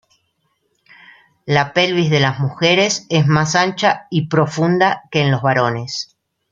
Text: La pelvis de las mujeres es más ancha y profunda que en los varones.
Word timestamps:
La 1.45 1.73
pelvis 1.73 2.09
de 2.09 2.19
las 2.19 2.39
mujeres 2.39 3.05
es 3.11 3.27
más 3.27 3.55
ancha 3.55 4.07
y 4.09 4.29
profunda 4.29 5.03
que 5.11 5.21
en 5.21 5.29
los 5.29 5.43
varones. 5.43 6.17